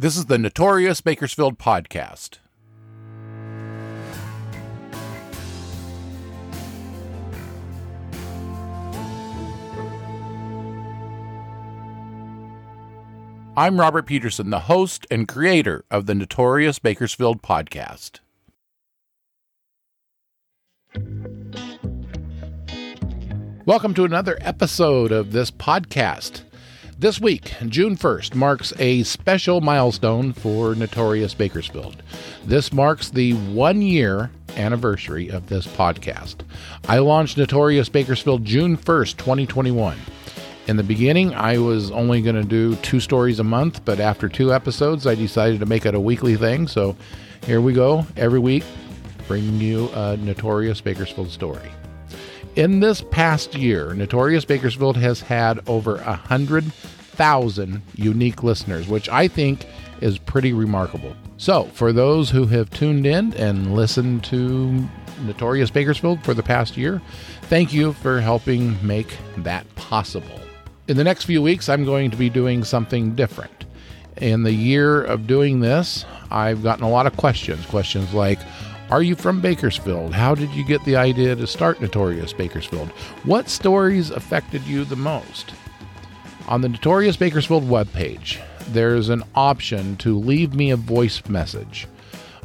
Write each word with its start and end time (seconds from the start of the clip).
This 0.00 0.16
is 0.16 0.24
the 0.24 0.38
Notorious 0.38 1.02
Bakersfield 1.02 1.58
Podcast. 1.58 2.38
I'm 13.54 13.78
Robert 13.78 14.06
Peterson, 14.06 14.48
the 14.48 14.60
host 14.60 15.06
and 15.10 15.28
creator 15.28 15.84
of 15.90 16.06
the 16.06 16.14
Notorious 16.14 16.78
Bakersfield 16.78 17.42
Podcast. 17.42 18.20
Welcome 23.66 23.92
to 23.92 24.04
another 24.06 24.38
episode 24.40 25.12
of 25.12 25.32
this 25.32 25.50
podcast. 25.50 26.44
This 27.00 27.18
week, 27.18 27.54
June 27.66 27.96
1st, 27.96 28.34
marks 28.34 28.74
a 28.78 29.04
special 29.04 29.62
milestone 29.62 30.34
for 30.34 30.74
Notorious 30.74 31.32
Bakersfield. 31.32 32.02
This 32.44 32.74
marks 32.74 33.08
the 33.08 33.32
one 33.54 33.80
year 33.80 34.30
anniversary 34.54 35.30
of 35.30 35.46
this 35.46 35.66
podcast. 35.66 36.42
I 36.90 36.98
launched 36.98 37.38
Notorious 37.38 37.88
Bakersfield 37.88 38.44
June 38.44 38.76
1st, 38.76 39.16
2021. 39.16 39.96
In 40.66 40.76
the 40.76 40.82
beginning, 40.82 41.32
I 41.32 41.56
was 41.56 41.90
only 41.90 42.20
going 42.20 42.36
to 42.36 42.44
do 42.44 42.76
two 42.82 43.00
stories 43.00 43.40
a 43.40 43.44
month, 43.44 43.82
but 43.86 43.98
after 43.98 44.28
two 44.28 44.52
episodes, 44.52 45.06
I 45.06 45.14
decided 45.14 45.58
to 45.60 45.66
make 45.66 45.86
it 45.86 45.94
a 45.94 46.00
weekly 46.00 46.36
thing. 46.36 46.68
So 46.68 46.96
here 47.46 47.62
we 47.62 47.72
go, 47.72 48.06
every 48.18 48.40
week, 48.40 48.64
bringing 49.26 49.58
you 49.58 49.88
a 49.94 50.18
Notorious 50.18 50.82
Bakersfield 50.82 51.30
story. 51.30 51.70
In 52.56 52.80
this 52.80 53.00
past 53.00 53.54
year, 53.54 53.94
Notorious 53.94 54.44
Bakersfield 54.44 54.96
has 54.96 55.20
had 55.20 55.60
over 55.68 55.96
a 55.96 56.16
hundred 56.16 56.64
thousand 56.72 57.82
unique 57.94 58.42
listeners, 58.42 58.88
which 58.88 59.08
I 59.08 59.28
think 59.28 59.66
is 60.00 60.18
pretty 60.18 60.52
remarkable. 60.52 61.14
So, 61.36 61.64
for 61.74 61.92
those 61.92 62.28
who 62.28 62.46
have 62.46 62.68
tuned 62.70 63.06
in 63.06 63.32
and 63.34 63.76
listened 63.76 64.24
to 64.24 64.88
Notorious 65.22 65.70
Bakersfield 65.70 66.24
for 66.24 66.34
the 66.34 66.42
past 66.42 66.76
year, 66.76 67.00
thank 67.42 67.72
you 67.72 67.92
for 67.92 68.20
helping 68.20 68.84
make 68.84 69.16
that 69.38 69.72
possible. 69.76 70.40
In 70.88 70.96
the 70.96 71.04
next 71.04 71.24
few 71.24 71.40
weeks, 71.40 71.68
I'm 71.68 71.84
going 71.84 72.10
to 72.10 72.16
be 72.16 72.28
doing 72.28 72.64
something 72.64 73.14
different. 73.14 73.64
In 74.16 74.42
the 74.42 74.52
year 74.52 75.02
of 75.02 75.28
doing 75.28 75.60
this, 75.60 76.04
I've 76.32 76.64
gotten 76.64 76.84
a 76.84 76.90
lot 76.90 77.06
of 77.06 77.16
questions. 77.16 77.64
Questions 77.66 78.12
like, 78.12 78.40
are 78.90 79.02
you 79.02 79.14
from 79.14 79.40
Bakersfield? 79.40 80.12
How 80.12 80.34
did 80.34 80.50
you 80.50 80.64
get 80.64 80.84
the 80.84 80.96
idea 80.96 81.36
to 81.36 81.46
start 81.46 81.80
Notorious 81.80 82.32
Bakersfield? 82.32 82.88
What 83.22 83.48
stories 83.48 84.10
affected 84.10 84.62
you 84.66 84.84
the 84.84 84.96
most? 84.96 85.54
On 86.48 86.60
the 86.60 86.68
Notorious 86.68 87.16
Bakersfield 87.16 87.62
webpage, 87.62 88.40
there's 88.68 89.08
an 89.08 89.22
option 89.36 89.96
to 89.98 90.18
leave 90.18 90.54
me 90.54 90.72
a 90.72 90.76
voice 90.76 91.22
message. 91.28 91.86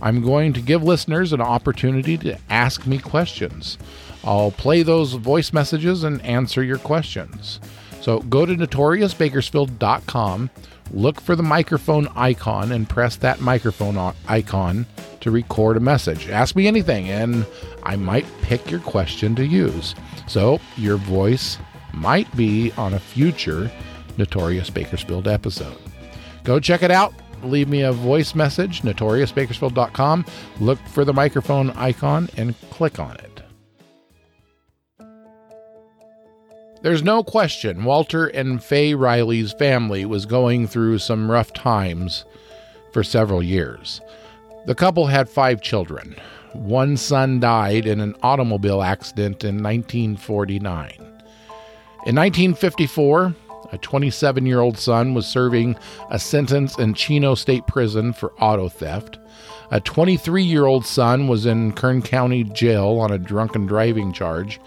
I'm 0.04 0.22
going 0.22 0.54
to 0.54 0.62
give 0.62 0.84
listeners 0.84 1.34
an 1.34 1.42
opportunity 1.42 2.16
to 2.20 2.38
ask 2.52 2.86
me 2.86 3.00
questions. 3.00 3.80
I'll 4.24 4.52
play 4.52 4.84
those 4.84 5.14
voice 5.14 5.52
messages 5.52 6.04
and 6.04 6.22
answer 6.22 6.62
your 6.62 6.78
questions. 6.78 7.60
So 8.02 8.20
go 8.20 8.46
to 8.46 8.54
notoriousbakersfield.com, 8.54 10.50
look 10.92 11.20
for 11.20 11.36
the 11.36 11.44
microphone 11.44 12.08
icon, 12.16 12.72
and 12.72 12.88
press 12.88 13.16
that 13.18 13.42
microphone 13.42 14.14
icon 14.28 14.86
to 15.22 15.32
record 15.32 15.76
a 15.78 15.80
message. 15.80 16.30
Ask 16.30 16.56
me 16.56 16.68
anything, 16.68 17.10
and 17.10 17.46
I 17.84 17.96
might 17.96 18.26
pick 18.42 18.70
your 18.70 18.80
question 18.82 19.36
to 19.36 19.46
use. 19.46 19.96
So 20.28 20.60
your 20.78 20.98
voice 20.98 21.58
might 21.94 22.34
be 22.36 22.72
on 22.74 22.94
a 22.94 23.00
future 23.00 23.72
Notorious 24.18 24.70
Bakersfield 24.70 25.28
episode. 25.28 25.78
Go 26.44 26.60
check 26.60 26.84
it 26.84 26.92
out. 26.92 27.14
Leave 27.44 27.68
me 27.68 27.82
a 27.82 27.92
voice 27.92 28.34
message, 28.36 28.82
notoriousbakersfield.com. 28.82 30.26
Look 30.60 30.80
for 30.88 31.06
the 31.06 31.14
microphone 31.14 31.72
icon 31.72 32.30
and 32.38 32.56
click 32.72 33.00
on 33.00 33.16
it. 33.18 33.35
There's 36.86 37.02
no 37.02 37.24
question 37.24 37.84
Walter 37.84 38.28
and 38.28 38.64
Faye 38.64 38.94
Riley's 38.94 39.54
family 39.54 40.06
was 40.06 40.28
going 40.28 40.68
through 40.68 41.00
some 41.00 41.32
rough 41.32 41.52
times 41.52 42.26
for 42.94 43.04
several 43.04 43.42
years. 43.42 44.02
The 44.68 44.76
couple 44.76 45.08
had 45.08 45.28
five 45.28 45.62
children. 45.62 46.16
One 46.54 46.96
son 46.96 47.40
died 47.40 47.88
in 47.88 48.00
an 48.02 48.14
automobile 48.22 48.84
accident 48.84 49.44
in 49.44 49.64
1949. 49.64 50.92
In 51.00 52.16
1954, 52.16 53.34
a 53.72 53.78
27 53.80 54.46
year 54.46 54.60
old 54.60 54.78
son 54.78 55.16
was 55.16 55.26
serving 55.26 55.76
a 56.12 56.20
sentence 56.20 56.78
in 56.78 56.94
Chino 56.94 57.34
State 57.34 57.66
Prison 57.66 58.14
for 58.14 58.32
auto 58.34 58.70
theft. 58.70 59.18
A 59.72 59.82
23 59.82 60.44
year 60.44 60.68
old 60.68 60.86
son 60.86 61.28
was 61.28 61.48
in 61.48 61.72
Kern 61.72 62.04
County 62.04 62.44
Jail 62.44 63.00
on 63.00 63.12
a 63.12 63.18
drunken 63.18 63.66
driving 63.66 64.14
charge 64.14 64.60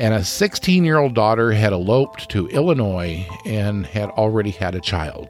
and 0.00 0.14
a 0.14 0.24
16 0.24 0.82
year 0.82 0.96
old 0.96 1.14
daughter 1.14 1.52
had 1.52 1.74
eloped 1.74 2.30
to 2.30 2.48
Illinois 2.48 3.28
and 3.44 3.86
had 3.86 4.08
already 4.10 4.50
had 4.50 4.74
a 4.74 4.80
child. 4.80 5.28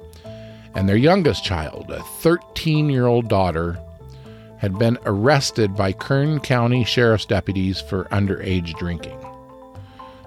And 0.76 0.88
their 0.88 0.96
youngest 0.96 1.44
child, 1.44 1.90
a 1.90 2.00
13 2.20 2.88
year 2.88 3.06
old 3.06 3.28
daughter, 3.28 3.78
had 4.58 4.78
been 4.78 4.96
arrested 5.04 5.74
by 5.74 5.92
Kern 5.92 6.38
County 6.38 6.84
Sheriff's 6.84 7.26
deputies 7.26 7.80
for 7.80 8.04
underage 8.04 8.78
drinking. 8.78 9.18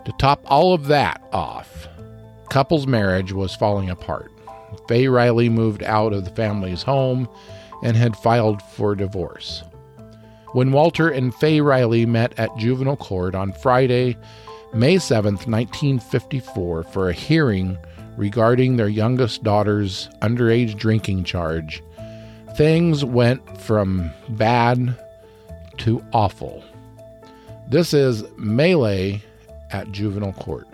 To 0.06 0.12
top 0.20 0.42
all 0.46 0.74
of 0.74 0.88
that 0.88 1.24
off, 1.31 1.88
couple's 2.50 2.86
marriage 2.86 3.31
was 3.31 3.56
falling 3.56 3.90
apart. 3.90 4.30
Faye 4.90 5.08
Riley 5.08 5.48
moved 5.48 5.84
out 5.84 6.12
of 6.12 6.25
the 6.25 6.31
family's 6.31 6.84
home 6.84 7.30
and 7.81 7.96
had 7.96 8.18
filed 8.18 8.62
for 8.62 8.94
divorce. 8.94 9.64
When 10.53 10.72
Walter 10.72 11.09
and 11.09 11.34
Faye 11.34 11.62
Riley 11.62 12.06
met 12.06 12.38
at 12.38 12.56
juvenile 12.58 12.96
court 12.96 13.34
on 13.34 13.53
Friday, 13.53 14.16
May 14.72 15.00
7, 15.00 15.34
1954, 15.34 16.84
for 16.84 17.09
a 17.09 17.14
hearing 17.14 17.75
regarding 18.18 18.75
their 18.78 18.88
youngest 18.88 19.44
daughter's 19.44 20.09
underage 20.22 20.78
drinking 20.78 21.24
charge, 21.24 21.81
things 22.56 23.03
went 23.03 23.62
from 23.62 24.12
bad 24.30 24.96
to 25.78 26.06
awful. 26.13 26.63
This 27.68 27.92
is 27.92 28.24
Melee 28.38 29.24
at 29.72 29.92
Juvenile 29.92 30.34
Court. 30.34 30.68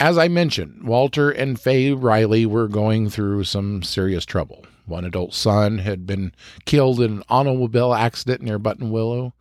As 0.00 0.16
I 0.16 0.28
mentioned, 0.28 0.84
Walter 0.84 1.28
and 1.28 1.58
Faye 1.58 1.90
Riley 1.90 2.46
were 2.46 2.68
going 2.68 3.10
through 3.10 3.42
some 3.44 3.82
serious 3.82 4.24
trouble. 4.24 4.64
One 4.86 5.04
adult 5.04 5.34
son 5.34 5.78
had 5.78 6.06
been 6.06 6.32
killed 6.64 7.00
in 7.00 7.12
an 7.14 7.22
automobile 7.28 7.92
accident 7.92 8.40
near 8.40 8.60
Buttonwillow. 8.60 9.32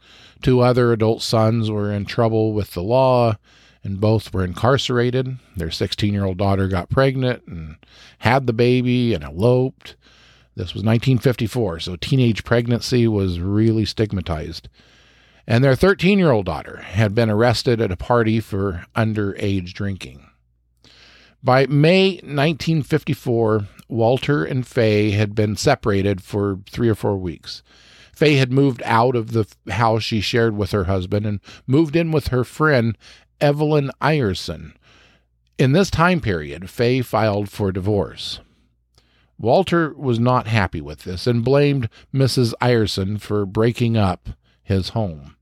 Two 0.42 0.62
other 0.62 0.92
adult 0.92 1.22
sons 1.22 1.70
were 1.70 1.92
in 1.92 2.06
trouble 2.06 2.54
with 2.54 2.72
the 2.72 2.82
law, 2.82 3.38
and 3.84 4.02
both 4.02 4.34
were 4.34 4.44
incarcerated. 4.44 5.38
Their 5.56 5.70
16 5.70 6.12
year 6.12 6.26
old 6.26 6.38
daughter 6.38 6.68
got 6.68 6.90
pregnant 6.90 7.44
and 7.46 7.76
had 8.20 8.48
the 8.48 8.54
baby 8.54 9.14
and 9.14 9.24
eloped. 9.24 9.96
This 10.56 10.74
was 10.74 10.84
1954, 10.84 11.82
so 11.82 11.96
teenage 11.96 12.44
pregnancy 12.44 13.08
was 13.08 13.40
really 13.40 13.86
stigmatized. 13.86 14.70
And 15.46 15.64
their 15.64 15.76
13 15.76 16.18
year 16.18 16.32
old 16.32 16.48
daughter 16.48 16.78
had 16.78 17.14
been 17.14 17.30
arrested 17.30 17.80
at 17.80 17.92
a 17.92 17.96
party 17.96 18.40
for 18.40 18.86
underage 18.96 19.72
drinking. 19.74 20.27
By 21.44 21.66
May 21.68 22.16
1954, 22.16 23.68
Walter 23.88 24.44
and 24.44 24.66
Faye 24.66 25.12
had 25.12 25.36
been 25.36 25.56
separated 25.56 26.22
for 26.22 26.60
three 26.70 26.90
or 26.90 26.96
four 26.96 27.18
weeks. 27.18 27.64
Faye 28.14 28.36
had 28.36 28.52
moved 28.52 28.82
out 28.84 29.16
of 29.16 29.32
the 29.32 29.48
house 29.72 30.04
she 30.04 30.20
shared 30.20 30.58
with 30.58 30.72
her 30.72 30.86
husband 30.86 31.26
and 31.26 31.40
moved 31.68 31.96
in 31.96 32.12
with 32.12 32.30
her 32.30 32.44
friend, 32.44 32.98
Evelyn 33.40 33.92
Ireson. 34.02 34.74
In 35.58 35.72
this 35.72 35.92
time 35.92 36.20
period, 36.20 36.70
Faye 36.70 37.02
filed 37.02 37.50
for 37.50 37.72
divorce. 37.72 38.40
Walter 39.40 39.94
was 39.94 40.20
not 40.20 40.48
happy 40.48 40.82
with 40.82 41.04
this 41.04 41.28
and 41.28 41.44
blamed 41.46 41.90
Mrs. 42.14 42.54
Ireson 42.60 43.22
for 43.22 43.46
breaking 43.46 43.96
up 43.96 44.30
his 44.64 44.90
home. 44.90 45.37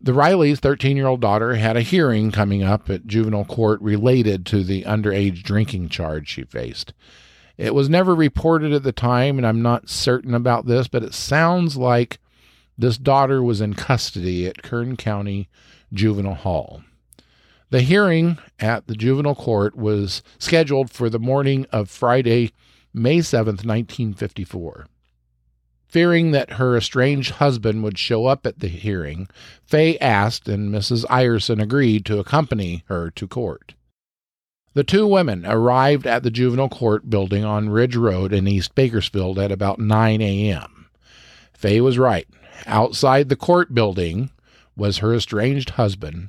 The 0.00 0.12
Riley's 0.12 0.60
13 0.60 0.96
year 0.96 1.06
old 1.06 1.20
daughter 1.20 1.56
had 1.56 1.76
a 1.76 1.82
hearing 1.82 2.30
coming 2.30 2.62
up 2.62 2.88
at 2.88 3.06
juvenile 3.06 3.44
court 3.44 3.80
related 3.80 4.46
to 4.46 4.62
the 4.62 4.84
underage 4.84 5.42
drinking 5.42 5.88
charge 5.88 6.28
she 6.28 6.44
faced. 6.44 6.92
It 7.56 7.74
was 7.74 7.88
never 7.88 8.14
reported 8.14 8.72
at 8.72 8.84
the 8.84 8.92
time, 8.92 9.36
and 9.36 9.46
I'm 9.46 9.60
not 9.60 9.88
certain 9.88 10.34
about 10.34 10.66
this, 10.66 10.86
but 10.86 11.02
it 11.02 11.14
sounds 11.14 11.76
like 11.76 12.20
this 12.78 12.96
daughter 12.96 13.42
was 13.42 13.60
in 13.60 13.74
custody 13.74 14.46
at 14.46 14.62
Kern 14.62 14.96
County 14.96 15.48
Juvenile 15.92 16.34
Hall. 16.34 16.82
The 17.70 17.80
hearing 17.80 18.38
at 18.60 18.86
the 18.86 18.94
juvenile 18.94 19.34
court 19.34 19.74
was 19.74 20.22
scheduled 20.38 20.90
for 20.90 21.10
the 21.10 21.18
morning 21.18 21.66
of 21.72 21.90
Friday, 21.90 22.52
May 22.94 23.18
7th, 23.18 23.66
1954. 23.66 24.86
Fearing 25.88 26.32
that 26.32 26.52
her 26.52 26.76
estranged 26.76 27.32
husband 27.32 27.82
would 27.82 27.96
show 27.96 28.26
up 28.26 28.46
at 28.46 28.58
the 28.60 28.68
hearing, 28.68 29.26
Fay 29.64 29.98
asked, 29.98 30.46
and 30.46 30.70
Mrs. 30.70 31.06
Ireson 31.06 31.62
agreed 31.62 32.04
to 32.06 32.18
accompany 32.18 32.84
her 32.88 33.10
to 33.12 33.26
court. 33.26 33.74
The 34.74 34.84
two 34.84 35.06
women 35.06 35.46
arrived 35.46 36.06
at 36.06 36.22
the 36.22 36.30
juvenile 36.30 36.68
court 36.68 37.08
building 37.08 37.42
on 37.42 37.70
Ridge 37.70 37.96
Road 37.96 38.34
in 38.34 38.46
East 38.46 38.74
Bakersfield 38.74 39.38
at 39.38 39.50
about 39.50 39.78
9 39.78 40.20
a.m. 40.20 40.90
Fay 41.54 41.80
was 41.80 41.98
right. 41.98 42.28
Outside 42.66 43.30
the 43.30 43.36
court 43.36 43.74
building 43.74 44.30
was 44.76 44.98
her 44.98 45.14
estranged 45.14 45.70
husband, 45.70 46.28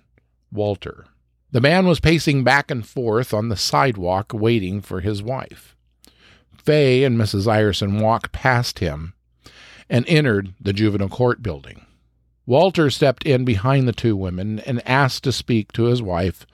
Walter. 0.54 1.06
The 1.52 1.62
man 1.62 1.86
was 1.86 2.00
pacing 2.00 2.46
back 2.46 2.72
and 2.72 2.88
forth 2.88 3.34
on 3.34 3.50
the 3.50 3.58
sidewalk 3.58 4.32
waiting 4.34 4.80
for 4.80 5.02
his 5.02 5.22
wife. 5.22 5.76
Fay 6.56 7.04
and 7.04 7.18
Mrs. 7.18 7.46
Ireson 7.46 8.02
walked 8.02 8.32
past 8.32 8.80
him 8.80 9.14
and 9.89 10.06
entered 10.07 10.53
the 10.59 10.74
juvenile 10.74 11.09
court 11.09 11.41
building. 11.41 11.86
Walter 12.45 12.89
stepped 12.89 13.25
in 13.25 13.45
behind 13.45 13.88
the 13.88 13.94
two 13.94 14.15
women 14.15 14.59
and 14.59 14.88
asked 14.88 15.24
to 15.24 15.31
speak 15.31 15.71
to 15.74 15.83
his 15.83 16.01
wife 16.01 16.45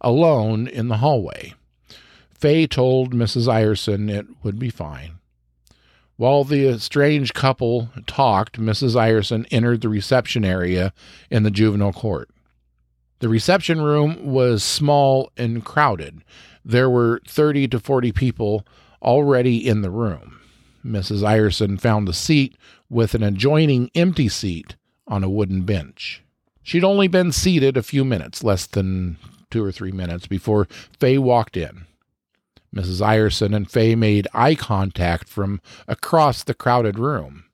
alone 0.00 0.66
in 0.66 0.88
the 0.88 0.98
hallway. 0.98 1.54
Fay 2.30 2.66
told 2.66 3.14
Mrs. 3.14 3.46
Ireson 3.48 4.10
it 4.10 4.26
would 4.42 4.58
be 4.58 4.70
fine. 4.70 5.12
While 6.16 6.44
the 6.44 6.66
estranged 6.66 7.34
couple 7.34 7.90
talked, 8.06 8.58
Mrs. 8.58 8.94
Ireson 8.94 9.46
entered 9.50 9.82
the 9.82 9.88
reception 9.88 10.44
area 10.44 10.92
in 11.30 11.42
the 11.42 11.50
juvenile 11.50 11.92
court. 11.92 12.30
The 13.18 13.28
reception 13.28 13.80
room 13.80 14.26
was 14.26 14.62
small 14.62 15.30
and 15.36 15.64
crowded. 15.64 16.22
There 16.64 16.90
were 16.90 17.20
30 17.26 17.68
to 17.68 17.80
40 17.80 18.12
people 18.12 18.66
already 19.02 19.66
in 19.66 19.82
the 19.82 19.90
room. 19.90 20.40
Mrs. 20.86 21.22
Ireson 21.22 21.80
found 21.80 22.08
a 22.08 22.12
seat 22.12 22.56
with 22.88 23.14
an 23.14 23.22
adjoining 23.22 23.90
empty 23.94 24.28
seat 24.28 24.76
on 25.06 25.24
a 25.24 25.30
wooden 25.30 25.62
bench. 25.62 26.22
She'd 26.62 26.84
only 26.84 27.08
been 27.08 27.32
seated 27.32 27.76
a 27.76 27.82
few 27.82 28.04
minutes, 28.04 28.44
less 28.44 28.66
than 28.66 29.18
two 29.50 29.64
or 29.64 29.72
three 29.72 29.92
minutes, 29.92 30.26
before 30.26 30.66
Fay 30.98 31.18
walked 31.18 31.56
in. 31.56 31.86
Mrs. 32.74 33.00
Ireson 33.00 33.54
and 33.54 33.70
Fay 33.70 33.94
made 33.94 34.28
eye 34.34 34.54
contact 34.54 35.28
from 35.28 35.60
across 35.88 36.44
the 36.44 36.54
crowded 36.54 36.98
room. 36.98 37.44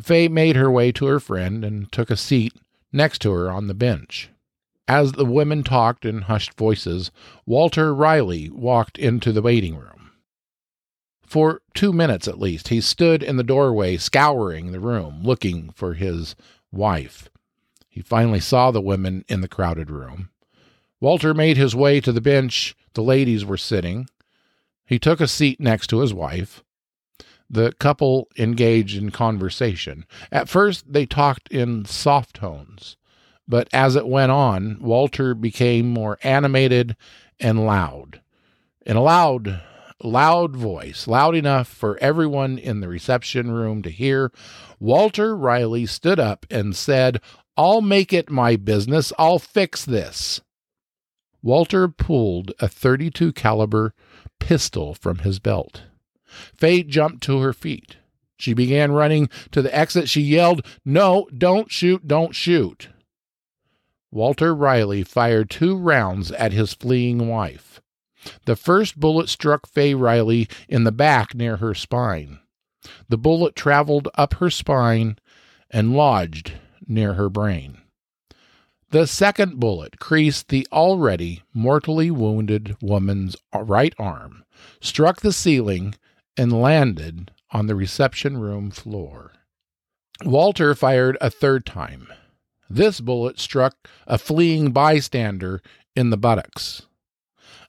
Fay 0.00 0.28
made 0.28 0.56
her 0.56 0.70
way 0.70 0.92
to 0.92 1.06
her 1.06 1.20
friend 1.20 1.64
and 1.64 1.90
took 1.90 2.10
a 2.10 2.16
seat 2.16 2.54
next 2.92 3.20
to 3.22 3.32
her 3.32 3.50
on 3.50 3.66
the 3.66 3.74
bench. 3.74 4.30
As 4.86 5.12
the 5.12 5.24
women 5.24 5.64
talked 5.64 6.04
in 6.04 6.22
hushed 6.22 6.54
voices, 6.54 7.10
Walter 7.44 7.94
Riley 7.94 8.48
walked 8.48 8.96
into 8.96 9.32
the 9.32 9.42
waiting 9.42 9.76
room. 9.76 9.97
For 11.28 11.60
two 11.74 11.92
minutes 11.92 12.26
at 12.26 12.40
least, 12.40 12.68
he 12.68 12.80
stood 12.80 13.22
in 13.22 13.36
the 13.36 13.42
doorway, 13.42 13.98
scouring 13.98 14.72
the 14.72 14.80
room, 14.80 15.20
looking 15.22 15.68
for 15.74 15.92
his 15.92 16.34
wife. 16.72 17.28
He 17.86 18.00
finally 18.00 18.40
saw 18.40 18.70
the 18.70 18.80
women 18.80 19.26
in 19.28 19.42
the 19.42 19.48
crowded 19.48 19.90
room. 19.90 20.30
Walter 21.00 21.34
made 21.34 21.58
his 21.58 21.76
way 21.76 22.00
to 22.00 22.12
the 22.12 22.22
bench 22.22 22.74
the 22.94 23.02
ladies 23.02 23.44
were 23.44 23.58
sitting. 23.58 24.08
He 24.86 24.98
took 24.98 25.20
a 25.20 25.28
seat 25.28 25.60
next 25.60 25.88
to 25.88 26.00
his 26.00 26.14
wife. 26.14 26.64
The 27.50 27.72
couple 27.72 28.28
engaged 28.38 28.96
in 28.96 29.10
conversation. 29.10 30.06
At 30.32 30.48
first, 30.48 30.90
they 30.90 31.04
talked 31.04 31.48
in 31.48 31.84
soft 31.84 32.36
tones. 32.36 32.96
But 33.46 33.68
as 33.70 33.96
it 33.96 34.08
went 34.08 34.32
on, 34.32 34.78
Walter 34.80 35.34
became 35.34 35.90
more 35.90 36.18
animated 36.22 36.96
and 37.38 37.66
loud. 37.66 38.22
In 38.86 38.96
a 38.96 39.02
loud, 40.02 40.56
voice, 40.56 41.06
loud 41.06 41.34
enough 41.34 41.68
for 41.68 41.98
everyone 41.98 42.58
in 42.58 42.80
the 42.80 42.88
reception 42.88 43.50
room 43.50 43.82
to 43.82 43.90
hear, 43.90 44.30
Walter 44.78 45.36
Riley 45.36 45.86
stood 45.86 46.20
up 46.20 46.46
and 46.50 46.76
said, 46.76 47.20
I'll 47.56 47.80
make 47.80 48.12
it 48.12 48.30
my 48.30 48.56
business. 48.56 49.12
I'll 49.18 49.38
fix 49.38 49.84
this. 49.84 50.40
Walter 51.42 51.88
pulled 51.88 52.52
a 52.60 52.68
32 52.68 53.32
caliber 53.32 53.94
pistol 54.38 54.94
from 54.94 55.18
his 55.18 55.38
belt. 55.38 55.82
Fay 56.24 56.82
jumped 56.82 57.22
to 57.24 57.40
her 57.40 57.52
feet. 57.52 57.96
She 58.36 58.54
began 58.54 58.92
running 58.92 59.28
to 59.50 59.62
the 59.62 59.74
exit. 59.76 60.08
She 60.08 60.20
yelled, 60.20 60.64
No, 60.84 61.26
don't 61.36 61.70
shoot, 61.70 62.06
don't 62.06 62.34
shoot. 62.34 62.88
Walter 64.10 64.54
Riley 64.54 65.02
fired 65.02 65.50
two 65.50 65.76
rounds 65.76 66.30
at 66.32 66.52
his 66.52 66.72
fleeing 66.72 67.28
wife. 67.28 67.80
The 68.44 68.56
first 68.56 68.98
bullet 68.98 69.28
struck 69.28 69.68
Fay 69.68 69.94
Riley 69.94 70.48
in 70.68 70.84
the 70.84 70.92
back 70.92 71.34
near 71.34 71.56
her 71.56 71.74
spine. 71.74 72.40
The 73.08 73.18
bullet 73.18 73.54
traveled 73.54 74.08
up 74.14 74.34
her 74.34 74.50
spine 74.50 75.18
and 75.70 75.94
lodged 75.94 76.52
near 76.86 77.14
her 77.14 77.28
brain. 77.28 77.78
The 78.90 79.06
second 79.06 79.60
bullet 79.60 79.98
creased 79.98 80.48
the 80.48 80.66
already 80.72 81.42
mortally 81.52 82.10
wounded 82.10 82.76
woman's 82.80 83.36
right 83.54 83.94
arm, 83.98 84.44
struck 84.80 85.20
the 85.20 85.32
ceiling, 85.32 85.94
and 86.38 86.62
landed 86.62 87.30
on 87.50 87.66
the 87.66 87.74
reception 87.74 88.38
room 88.38 88.70
floor. 88.70 89.32
Walter 90.24 90.74
fired 90.74 91.18
a 91.20 91.30
third 91.30 91.66
time. 91.66 92.08
This 92.70 93.00
bullet 93.00 93.38
struck 93.38 93.88
a 94.06 94.18
fleeing 94.18 94.72
bystander 94.72 95.62
in 95.94 96.10
the 96.10 96.16
buttocks. 96.16 96.82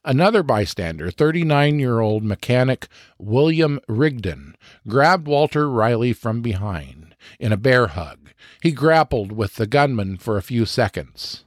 Another 0.04 0.42
bystander, 0.42 1.10
39 1.10 1.78
year 1.78 2.00
old 2.00 2.24
mechanic 2.24 2.88
William 3.18 3.80
Rigdon, 3.86 4.56
grabbed 4.88 5.26
Walter 5.26 5.68
Riley 5.68 6.14
from 6.14 6.40
behind 6.40 7.14
in 7.38 7.52
a 7.52 7.58
bear 7.58 7.88
hug. 7.88 8.30
He 8.62 8.72
grappled 8.72 9.30
with 9.32 9.56
the 9.56 9.66
gunman 9.66 10.16
for 10.16 10.36
a 10.36 10.42
few 10.42 10.64
seconds. 10.64 11.44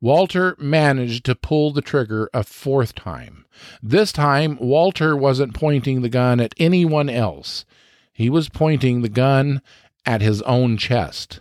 Walter 0.00 0.56
managed 0.58 1.24
to 1.26 1.36
pull 1.36 1.72
the 1.72 1.80
trigger 1.80 2.28
a 2.34 2.42
fourth 2.42 2.96
time. 2.96 3.46
This 3.80 4.10
time, 4.10 4.58
Walter 4.60 5.16
wasn't 5.16 5.54
pointing 5.54 6.02
the 6.02 6.08
gun 6.08 6.40
at 6.40 6.54
anyone 6.58 7.08
else. 7.08 7.64
He 8.12 8.28
was 8.28 8.48
pointing 8.48 9.02
the 9.02 9.08
gun 9.08 9.62
at 10.04 10.20
his 10.20 10.42
own 10.42 10.76
chest. 10.76 11.40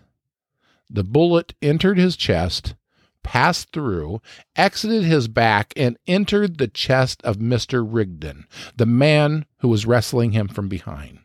The 0.88 1.04
bullet 1.04 1.56
entered 1.60 1.98
his 1.98 2.16
chest, 2.16 2.76
passed 3.24 3.72
through, 3.72 4.22
exited 4.56 5.04
his 5.04 5.28
back, 5.28 5.74
and 5.76 5.98
entered 6.08 6.58
the 6.58 6.68
chest 6.68 7.22
of 7.24 7.38
Mr. 7.38 7.86
Rigdon, 7.88 8.46
the 8.76 8.86
man 8.86 9.46
who 9.60 9.68
was 9.68 9.86
wrestling 9.86 10.32
him 10.32 10.48
from 10.48 10.68
behind. 10.68 11.20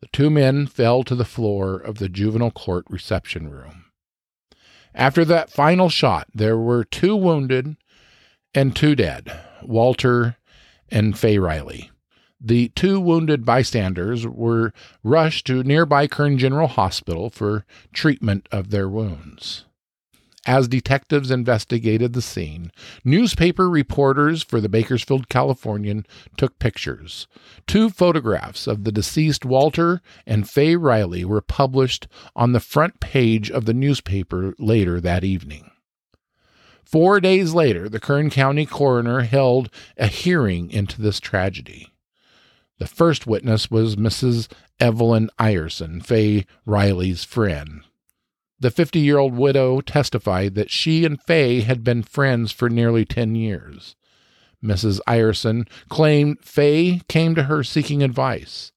The 0.00 0.08
two 0.08 0.30
men 0.30 0.66
fell 0.66 1.02
to 1.04 1.14
the 1.14 1.24
floor 1.24 1.76
of 1.76 1.98
the 1.98 2.08
juvenile 2.08 2.50
court 2.50 2.84
reception 2.90 3.48
room. 3.48 3.86
After 4.94 5.24
that 5.24 5.50
final 5.50 5.88
shot, 5.88 6.28
there 6.34 6.58
were 6.58 6.84
two 6.84 7.16
wounded 7.16 7.76
and 8.54 8.76
two 8.76 8.94
dead 8.94 9.32
Walter 9.62 10.36
and 10.90 11.18
Fay 11.18 11.38
Riley. 11.38 11.90
The 12.40 12.68
two 12.68 13.00
wounded 13.00 13.44
bystanders 13.46 14.26
were 14.26 14.72
rushed 15.02 15.46
to 15.46 15.62
nearby 15.62 16.06
Kern 16.06 16.36
General 16.36 16.68
Hospital 16.68 17.30
for 17.30 17.64
treatment 17.92 18.46
of 18.52 18.70
their 18.70 18.88
wounds. 18.88 19.64
As 20.46 20.68
detectives 20.68 21.30
investigated 21.30 22.12
the 22.12 22.20
scene, 22.20 22.70
newspaper 23.02 23.70
reporters 23.70 24.42
for 24.42 24.60
the 24.60 24.68
Bakersfield 24.68 25.30
Californian 25.30 26.04
took 26.36 26.58
pictures. 26.58 27.26
Two 27.66 27.88
photographs 27.88 28.66
of 28.66 28.84
the 28.84 28.92
deceased 28.92 29.46
Walter 29.46 30.02
and 30.26 30.48
Fay 30.48 30.76
Riley 30.76 31.24
were 31.24 31.40
published 31.40 32.08
on 32.36 32.52
the 32.52 32.60
front 32.60 33.00
page 33.00 33.50
of 33.50 33.64
the 33.64 33.72
newspaper 33.72 34.54
later 34.58 35.00
that 35.00 35.24
evening. 35.24 35.70
Four 36.84 37.20
days 37.20 37.54
later, 37.54 37.88
the 37.88 37.98
Kern 37.98 38.28
County 38.28 38.66
coroner 38.66 39.22
held 39.22 39.70
a 39.96 40.08
hearing 40.08 40.70
into 40.70 41.00
this 41.00 41.20
tragedy. 41.20 41.88
The 42.78 42.86
first 42.86 43.26
witness 43.26 43.70
was 43.70 43.96
Mrs. 43.96 44.52
Evelyn 44.78 45.30
Ireson, 45.38 46.04
Fay 46.04 46.44
Riley's 46.66 47.24
friend. 47.24 47.82
The 48.60 48.70
50 48.70 49.00
year 49.00 49.18
old 49.18 49.34
widow 49.34 49.80
testified 49.80 50.54
that 50.54 50.70
she 50.70 51.04
and 51.04 51.20
Fay 51.22 51.60
had 51.60 51.84
been 51.84 52.02
friends 52.02 52.52
for 52.52 52.70
nearly 52.70 53.04
10 53.04 53.34
years. 53.34 53.96
Mrs. 54.62 55.00
Ireson 55.06 55.68
claimed 55.88 56.38
Fay 56.42 57.02
came 57.08 57.34
to 57.34 57.44
her 57.44 57.62
seeking 57.62 58.02
advice. 58.02 58.72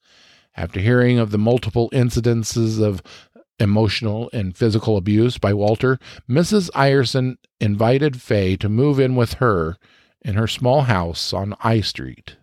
After 0.56 0.80
hearing 0.80 1.20
of 1.20 1.32
the 1.32 1.38
multiple 1.38 1.90
incidences 1.92 2.82
of 2.82 3.02
emotional 3.60 4.30
and 4.34 4.58
physical 4.58 4.98
abuse 4.98 5.38
by 5.38 5.54
Walter, 5.54 5.98
Mrs. 6.30 6.70
Ireson 6.72 7.38
invited 7.60 8.22
Fay 8.22 8.58
to 8.58 8.70
move 8.70 9.00
in 9.00 9.16
with 9.16 9.34
her 9.36 9.78
in 10.22 10.36
her 10.36 10.48
small 10.48 10.82
house 10.84 11.32
on 11.34 11.56
I 11.62 11.82
Street. 11.82 12.36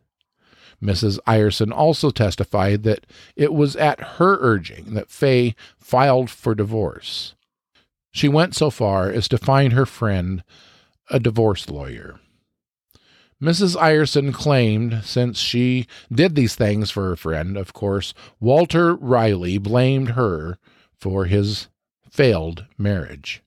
Mrs. 0.84 1.18
Ireson 1.26 1.72
also 1.72 2.10
testified 2.10 2.82
that 2.82 3.06
it 3.36 3.54
was 3.54 3.74
at 3.76 4.00
her 4.18 4.36
urging 4.40 4.94
that 4.94 5.10
Fay 5.10 5.54
filed 5.78 6.28
for 6.28 6.54
divorce. 6.54 7.34
She 8.12 8.28
went 8.28 8.54
so 8.54 8.70
far 8.70 9.10
as 9.10 9.26
to 9.28 9.38
find 9.38 9.72
her 9.72 9.86
friend 9.86 10.44
a 11.10 11.18
divorce 11.18 11.68
lawyer. 11.68 12.20
Mrs. 13.42 13.76
Ireson 13.76 14.32
claimed 14.32 15.02
since 15.04 15.38
she 15.38 15.86
did 16.12 16.34
these 16.34 16.54
things 16.54 16.90
for 16.90 17.08
her 17.08 17.16
friend, 17.16 17.56
of 17.56 17.72
course, 17.72 18.14
Walter 18.40 18.94
Riley 18.94 19.58
blamed 19.58 20.10
her 20.10 20.58
for 20.94 21.24
his 21.26 21.68
failed 22.08 22.66
marriage. 22.78 23.43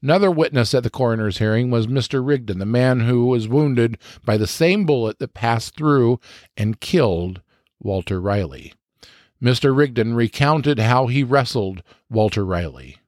Another 0.00 0.30
witness 0.30 0.74
at 0.74 0.84
the 0.84 0.90
coroner's 0.90 1.38
hearing 1.38 1.70
was 1.70 1.88
Mr. 1.88 2.24
Rigdon, 2.24 2.58
the 2.58 2.66
man 2.66 3.00
who 3.00 3.26
was 3.26 3.48
wounded 3.48 3.98
by 4.24 4.36
the 4.36 4.46
same 4.46 4.86
bullet 4.86 5.18
that 5.18 5.34
passed 5.34 5.76
through 5.76 6.20
and 6.56 6.80
killed 6.80 7.40
Walter 7.80 8.20
Riley. 8.20 8.74
Mr. 9.42 9.76
Rigdon 9.76 10.14
recounted 10.14 10.78
how 10.78 11.06
he 11.06 11.22
wrestled 11.24 11.82
Walter 12.10 12.44
Riley. 12.44 12.98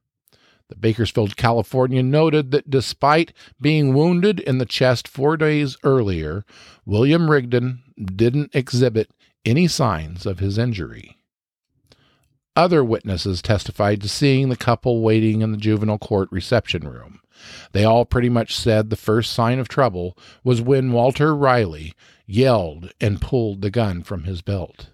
The 0.69 0.75
Bakersfield 0.75 1.35
Californian 1.35 2.09
noted 2.11 2.51
that 2.51 2.69
despite 2.69 3.33
being 3.59 3.93
wounded 3.93 4.39
in 4.39 4.57
the 4.57 4.65
chest 4.65 5.07
four 5.07 5.35
days 5.35 5.77
earlier, 5.83 6.45
William 6.85 7.29
Rigdon 7.29 7.83
didn't 8.01 8.55
exhibit 8.55 9.11
any 9.43 9.67
signs 9.67 10.25
of 10.25 10.39
his 10.39 10.57
injury. 10.57 11.17
Other 12.55 12.83
witnesses 12.83 13.41
testified 13.41 14.01
to 14.01 14.09
seeing 14.09 14.49
the 14.49 14.57
couple 14.57 15.01
waiting 15.01 15.41
in 15.41 15.51
the 15.51 15.57
juvenile 15.57 15.97
court 15.97 16.29
reception 16.31 16.87
room. 16.87 17.21
They 17.71 17.85
all 17.85 18.05
pretty 18.05 18.29
much 18.29 18.55
said 18.55 18.89
the 18.89 18.95
first 18.95 19.31
sign 19.31 19.57
of 19.57 19.67
trouble 19.67 20.17
was 20.43 20.61
when 20.61 20.91
Walter 20.91 21.35
Riley 21.35 21.93
yelled 22.25 22.91
and 22.99 23.21
pulled 23.21 23.61
the 23.61 23.71
gun 23.71 24.03
from 24.03 24.23
his 24.23 24.41
belt. 24.41 24.89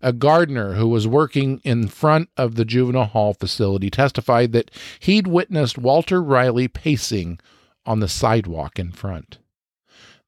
A 0.00 0.12
gardener 0.12 0.74
who 0.74 0.88
was 0.88 1.06
working 1.06 1.60
in 1.64 1.88
front 1.88 2.30
of 2.36 2.54
the 2.54 2.64
juvenile 2.64 3.04
hall 3.04 3.34
facility 3.34 3.90
testified 3.90 4.52
that 4.52 4.70
he'd 5.00 5.26
witnessed 5.26 5.78
Walter 5.78 6.22
Riley 6.22 6.68
pacing 6.68 7.38
on 7.84 8.00
the 8.00 8.08
sidewalk 8.08 8.78
in 8.78 8.92
front. 8.92 9.38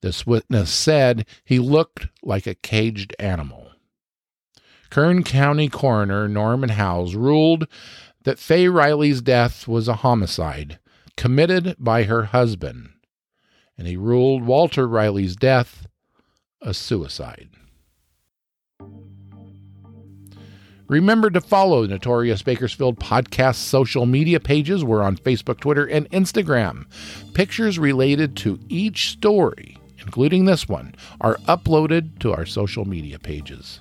This 0.02 0.26
witness 0.26 0.70
said 0.70 1.26
he 1.44 1.58
looked 1.58 2.08
like 2.22 2.46
a 2.46 2.54
caged 2.54 3.14
animal. 3.18 3.63
Kern 4.94 5.24
County 5.24 5.68
Coroner 5.68 6.28
Norman 6.28 6.68
Howes 6.68 7.16
ruled 7.16 7.66
that 8.22 8.38
Fay 8.38 8.68
Riley's 8.68 9.20
death 9.20 9.66
was 9.66 9.88
a 9.88 9.94
homicide 9.94 10.78
committed 11.16 11.74
by 11.80 12.04
her 12.04 12.26
husband, 12.26 12.90
and 13.76 13.88
he 13.88 13.96
ruled 13.96 14.44
Walter 14.44 14.86
Riley's 14.86 15.34
death 15.34 15.88
a 16.62 16.72
suicide. 16.72 17.48
Remember 20.86 21.28
to 21.28 21.40
follow 21.40 21.84
Notorious 21.86 22.42
Bakersfield 22.42 23.00
Podcast 23.00 23.56
social 23.56 24.06
media 24.06 24.38
pages. 24.38 24.84
We're 24.84 25.02
on 25.02 25.16
Facebook, 25.16 25.58
Twitter, 25.58 25.86
and 25.86 26.08
Instagram. 26.10 26.84
Pictures 27.34 27.80
related 27.80 28.36
to 28.36 28.60
each 28.68 29.10
story, 29.10 29.76
including 29.98 30.44
this 30.44 30.68
one, 30.68 30.94
are 31.20 31.38
uploaded 31.48 32.20
to 32.20 32.32
our 32.32 32.46
social 32.46 32.84
media 32.84 33.18
pages. 33.18 33.80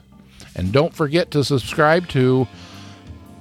And 0.55 0.71
don't 0.71 0.93
forget 0.93 1.31
to 1.31 1.43
subscribe 1.43 2.07
to 2.09 2.47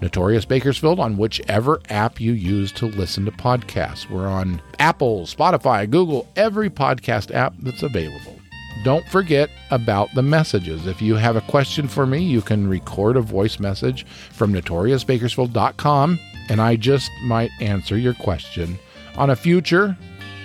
Notorious 0.00 0.44
Bakersfield 0.44 0.98
on 0.98 1.16
whichever 1.16 1.80
app 1.88 2.20
you 2.20 2.32
use 2.32 2.72
to 2.72 2.86
listen 2.86 3.24
to 3.24 3.30
podcasts. 3.30 4.10
We're 4.10 4.26
on 4.26 4.60
Apple, 4.78 5.26
Spotify, 5.26 5.88
Google, 5.88 6.28
every 6.34 6.68
podcast 6.68 7.32
app 7.32 7.54
that's 7.60 7.82
available. 7.82 8.36
Don't 8.84 9.06
forget 9.08 9.48
about 9.70 10.12
the 10.14 10.22
messages. 10.22 10.86
If 10.86 11.00
you 11.00 11.14
have 11.14 11.36
a 11.36 11.42
question 11.42 11.86
for 11.86 12.04
me, 12.04 12.18
you 12.18 12.42
can 12.42 12.68
record 12.68 13.16
a 13.16 13.20
voice 13.20 13.60
message 13.60 14.04
from 14.06 14.52
notoriousbakersfield.com 14.52 16.18
and 16.48 16.60
I 16.60 16.76
just 16.76 17.10
might 17.22 17.50
answer 17.60 17.96
your 17.96 18.14
question 18.14 18.78
on 19.16 19.30
a 19.30 19.36
future 19.36 19.96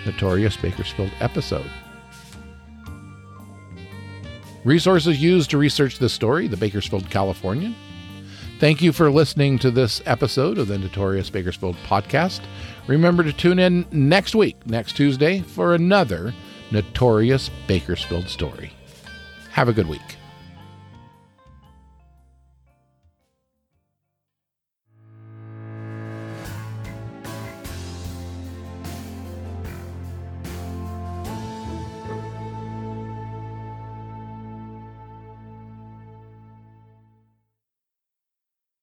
Notorious 0.06 0.56
Bakersfield 0.56 1.12
episode. 1.20 1.70
Resources 4.64 5.22
used 5.22 5.50
to 5.52 5.58
research 5.58 6.00
this 6.00 6.14
story 6.14 6.48
the 6.48 6.58
Bakersfield 6.58 7.10
Californian. 7.10 7.76
Thank 8.60 8.82
you 8.82 8.92
for 8.92 9.12
listening 9.12 9.60
to 9.60 9.70
this 9.70 10.02
episode 10.06 10.58
of 10.58 10.68
the 10.68 10.80
Notorious 10.80 11.30
Bakersfield 11.30 11.76
podcast. 11.86 12.42
Remember 12.88 13.24
to 13.24 13.32
tune 13.32 13.60
in 13.60 13.86
next 13.92 14.34
week, 14.34 14.56
next 14.66 14.94
Tuesday, 14.98 15.42
for 15.42 15.76
another 15.76 16.34
Notorious 16.72 17.52
Bakersfield 17.68 18.28
story. 18.28 18.72
Have 19.52 19.70
a 19.70 19.74
good 19.74 19.88
week. 19.88 20.18